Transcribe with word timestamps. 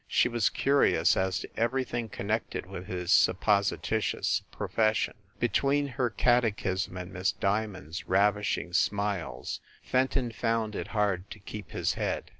She 0.07 0.27
was 0.27 0.49
curious 0.49 1.15
as 1.15 1.37
to 1.41 1.49
everything 1.55 2.09
connected 2.09 2.65
with 2.65 2.87
his 2.87 3.11
supposititious 3.11 4.41
profession. 4.49 5.13
Between 5.39 5.89
her 5.89 6.09
catechism 6.09 6.97
and 6.97 7.13
Miss 7.13 7.33
Diamond 7.33 7.89
s 7.89 8.05
ravishing 8.07 8.73
smiles 8.73 9.59
Fenton 9.83 10.31
found 10.31 10.75
it 10.75 10.87
hard 10.97 11.29
to 11.29 11.37
keep 11.39 11.69
his 11.69 11.93
head. 11.93 12.23